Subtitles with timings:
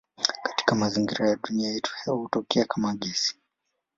[0.45, 3.35] Katika mazingira ya dunia yetu hewa hutokea kama gesi.